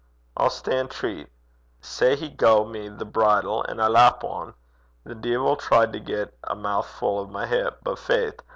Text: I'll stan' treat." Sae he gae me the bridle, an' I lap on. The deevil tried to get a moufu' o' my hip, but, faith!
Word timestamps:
I'll 0.35 0.49
stan' 0.49 0.87
treat." 0.87 1.27
Sae 1.79 2.15
he 2.15 2.27
gae 2.29 2.63
me 2.65 2.89
the 2.89 3.05
bridle, 3.05 3.63
an' 3.69 3.79
I 3.79 3.87
lap 3.87 4.23
on. 4.23 4.55
The 5.03 5.13
deevil 5.13 5.55
tried 5.57 5.93
to 5.93 5.99
get 5.99 6.35
a 6.43 6.55
moufu' 6.55 7.05
o' 7.19 7.27
my 7.27 7.45
hip, 7.45 7.81
but, 7.83 7.99
faith! 7.99 8.39